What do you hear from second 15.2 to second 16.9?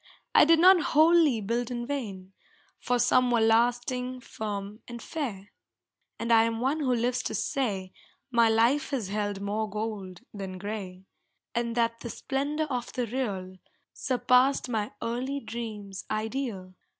dream's ideal.